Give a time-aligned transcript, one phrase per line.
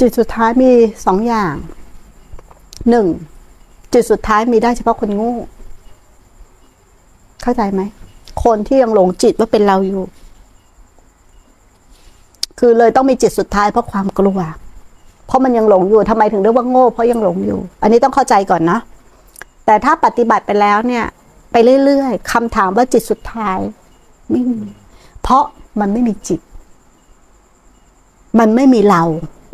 [0.00, 0.70] จุดสุดท้ายมี
[1.06, 1.54] สองอย่าง
[2.90, 3.06] หนึ่ง
[3.92, 5.30] จุดสุดท้ายมีได้เฉพาะคนโงู
[7.42, 7.82] เข้าใจไหม
[8.44, 10.02] คนที่ยังหลงจิตว่าเป็นเราอยู่
[12.58, 14.38] คือเลยต้องมีจิตสุดท้ายเพราะความกลัว
[15.26, 18.78] เพราะมันยังหลงอยู่ทำไมถึงเรียกว่าโง่ เพราะยังหลงอยู่ อันนี้ต้องเข้าใจก่อนนะ
[19.66, 21.04] แต่ถ้าปฏิบัติไปแล้วเนี่ย
[21.52, 23.58] ไปเรื่อยๆคำถามว่าจิตสุดท้าย
[24.30, 24.60] ไม่มี
[25.22, 25.44] เพราะ
[25.80, 26.40] มันไม่มีจิต
[28.38, 29.02] มันไม่มีเรา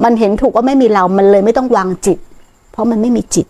[0.04, 2.18] มันเห็นถูกว่าไม่มีเรา มันเลยไม่ต้องวางจิต
[2.72, 3.46] เพราะมันไม่มีจิต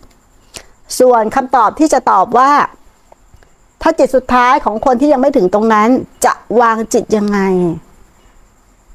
[0.99, 2.51] ส่วนคำตอบที่จะตอบว่า
[3.81, 5.89] ถ้าจิตสุดท้ายของคนที่ยังไม่ถึงตรงนั้น
[6.25, 7.39] จะวางจิตยังไง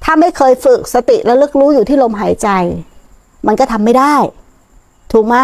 [0.04, 2.48] ถ้าไม่เคยฝึกสติแล้วลึกรู้อยู่ที่ลมหายใจ
[3.46, 4.14] มันก็ทำไม่ได้
[5.12, 5.36] ถูกไหม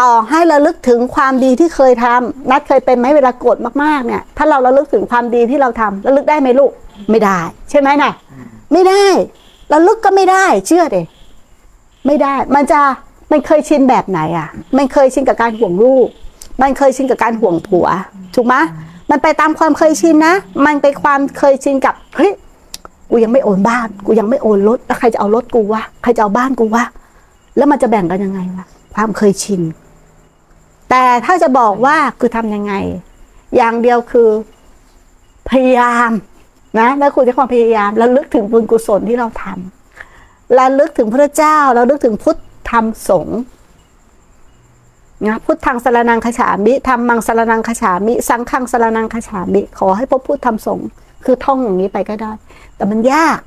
[0.00, 6.72] ต่อให้ระลึกถึงความดีที่เคยทำนัดเคยเป็นไหมเวลาโกรธมากๆเนี่ย ถ้าเราระลึกถึงความดีที่เราทำระลึกได้ไหมลูก
[7.10, 7.38] ไม่ได้
[7.70, 8.12] ใช่ไหมน่ะ
[8.72, 9.04] ไม่ได้
[9.72, 10.98] ระลึกก็ไม่ได้ เชื่อเด
[12.06, 12.80] ไม่ได้ มันจะ
[13.32, 16.08] มันเคยชินแบบไหนอะ มันเคยชินกับการห่วงลูก
[16.62, 17.86] มันเคยชินกับการห่วงผัว
[18.34, 18.54] ถูกไหม
[19.10, 20.34] มันไปตามความเคยชินนะ
[20.66, 22.32] มันไปความเคยชินกับเฮ้ย
[23.10, 26.84] กูยังไม่โอนบ้าน กูยังไม่โอนรถ แล้วใครจะเอารถกูวะ ใครจะเอาบ้านกูวะ
[27.56, 28.64] แล้วมันจะแบ่งกันยังไงวะ
[28.94, 29.62] ความเคยชิน
[30.90, 32.72] แต่ถ้าจะบอกว่าคือทำยังไง
[33.56, 34.28] อย่างเดียวคือ
[35.50, 36.10] พยายาม
[36.78, 42.36] นะแล้วคุณใช้ความพยายามแล้วลึกถึงบุญกุศลที่เราทำแล้วลึกถึงพระเจ้าแล้วลึกถึงพุทธ
[42.70, 43.40] ธรรมสงฆ์
[45.26, 50.86] นะพุทธังสรนังขฉามิธรรมังสรนังขฉามิ สังฆังสรนังขฉามิ ขอให้พบพุทธธรรมสงฆ์
[51.24, 52.32] คือท่องอย่างนี้ไปก็ได้
[52.76, 53.38] แต่มันยาก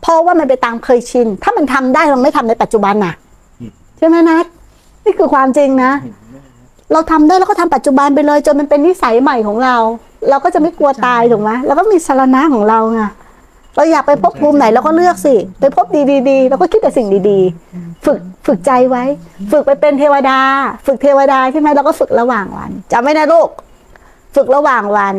[0.00, 3.14] เพราะว่ามันไปตามเคยชิน ถ้ามันทำได้เราไม่ทำในปัจจุบันน่ะ
[3.98, 4.46] ใช่ไหมนัท
[5.04, 5.92] นี่คือความจริงนะ
[6.92, 9.76] เราทำได้แล้วก็ทำปัจจุบันไปเลย จนมันเป็นนิสัยใหม่ของเรา
[10.30, 13.00] เราก็จะไม่กลัวตายถูกไหมเราก็มีสารณะของเราไง
[13.76, 15.86] เราอยากไปพบภูมิไหนเราก็เลือกสิ ไปพบ
[16.28, 19.04] ดีๆเราก็คิดแต่สิ่งดีๆ ฝึกฝึกใจไว้
[19.52, 20.38] ฝึกไปเป็นเทวดา
[20.86, 23.48] ฝึกเทวดาใช่ไหมเราก็ฝึกระหว่างวันจำไว้นะลูก
[24.36, 25.14] ฝึกระหว่างวัน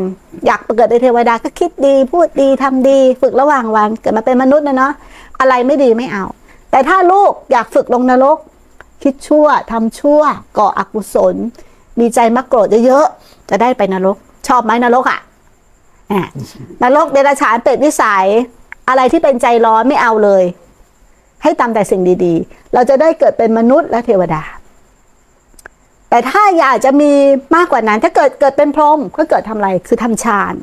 [0.46, 4.92] อยากเกิดในเทวดาก็คิดดีพูดดีทำดี ฝึกระหว่างวันเกิดมาเป็นมนุษย์นะเนาะ
[5.40, 6.24] อะไรไม่ดีไม่เอา
[6.70, 8.38] แต่ถ้าลูกอยากฝึกลงนรก
[9.02, 10.20] คิดชั่วทำชั่ว
[10.58, 11.36] ก่ออกุศล
[11.98, 14.16] มีใจมักโกรธเยอะๆจะได้ไปนรก
[14.48, 15.20] ชอบไหมนรกอะ
[16.12, 16.22] อะ
[16.82, 18.26] นรกเดรัจฉานเป็ดวิสัย
[18.88, 20.44] อะไรที่เป็นใจร้อนไม่เอาเลย
[21.42, 24.42] ให้ตามแต่สิ่งดีๆ เราจะได้เกิดเป็นมนุษย์และเทวดา
[26.10, 27.12] แต่ถ้าอยากจะมี
[27.56, 30.54] มากกว่านั้น ถ้าเกิดเกิดเป็นพรหมก็เกิดทำอะไรคือทำฌาน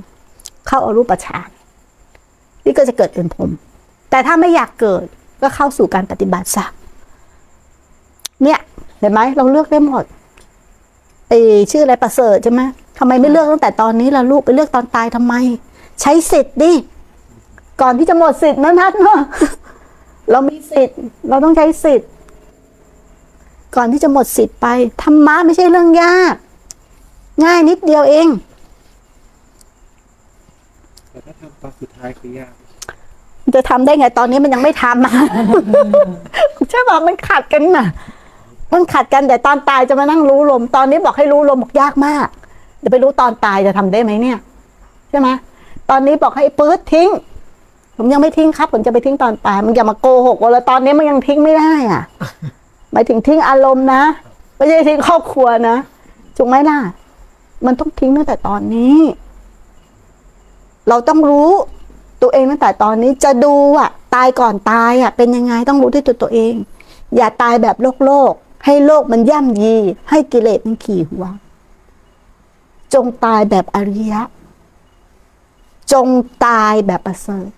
[0.68, 1.50] เข้าอารูปฌาน
[2.66, 3.52] นี่ก็จะเกิดเป็นพรหม
[4.09, 5.06] แต่ถ้าไม่อยากเกิด
[5.41, 6.66] ก็เข้าสู่การปฏิบัติซะ
[8.44, 8.59] เนี่ย
[9.00, 10.06] เห็นไหมเราเลือกได้หมด
[11.28, 11.34] ไอ
[11.72, 12.62] ชื่ออะไรประเสริฐใช่ไหม
[12.97, 15.34] ทำไมไม่เลือกตั้งแต่ตอนนี้ล่ะลูกไปเลือกตอนตายทำไม
[16.02, 16.74] ใช้สิทธิ์ดิ
[17.81, 19.19] ก่อนที่จะหมดสิทธิ์นะนัดเนาะ
[20.31, 20.97] เรามีสิทธิ์
[21.29, 22.09] เราต้องใช้สิทธิ์
[23.75, 24.68] ก่อนที่จะหมดสิทธิ์ไป
[25.03, 26.35] ธรรมะไม่ใช่เรื่องยาก
[27.44, 28.28] ง่ายนิดเดียวเอง
[31.12, 32.53] แต่ถ้าทำตอนสุดท้ายคือยาก
[33.56, 35.13] จะทำได้ไงตอนนี้มันยังไม่ทำอะ
[36.69, 37.88] ใช่ป่ะมันขัดกันน่ะ
[38.73, 42.28] มันขัดกันแต่ตอนตายจะมานั่งรู้ลม ตอนนี้บอกให้รู้ลมบอกยากมาก
[42.81, 44.38] เดี๋ยวไปรู้ตอนตายจะทำได้ไหมเนี่ย
[45.09, 45.30] ใช่ไหม
[45.90, 47.09] ตอนนี้บอกให้ปื๊ดทิ้ง
[47.97, 52.03] ผมยังไม่ทิ้งครับ ผมจะไปทิ้งตอนตายมันอย่ามาโกหกว่าแล้วตอนนี้มันยังทิ้งไม่ได้อะ
[52.91, 54.02] หมายถึงทิ้งอารมณ์นะ
[54.56, 55.75] ไม่ใช่ทิ้งครอบครัวนะ
[56.38, 56.80] ถูกไหมล่ะ
[57.66, 58.97] มันต้องทิ้งตั้งแต่ตอนนี้
[60.90, 61.50] เราต้องรู้
[62.22, 66.53] ตัวเองตั้งแต่ตอนนี้จะดูอะ ตายก่อนตายอะ เป็นยังไงต้องรู้ด้วยตัวตัวเอง
[67.16, 68.34] อย่าตายแบบโลกโลก
[68.66, 69.75] ให้โลกมันย่ำยี
[70.09, 71.25] ให้กิเลสมันขี่หัว
[72.94, 74.22] จงตายแบบอริยะ
[75.94, 76.07] จง
[76.46, 77.50] ตายแบบประเสริฐ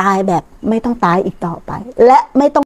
[0.00, 1.72] ตายแบบไม่ต้องตายอีกต่อไป
[2.06, 2.54] และไม่ต้อง